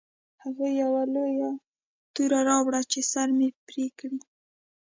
هغوی 0.43 0.71
یوه 0.83 1.01
لویه 1.13 1.51
توره 2.13 2.39
راوړه 2.49 2.81
چې 2.91 2.99
سر 3.11 3.27
مې 3.37 3.49
پرې 3.67 3.85
کړي 3.99 4.19